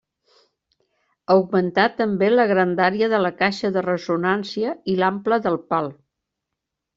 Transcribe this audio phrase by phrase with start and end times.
[1.33, 5.93] Augmentar també la grandària de la caixa de ressonància i l'ample del pal.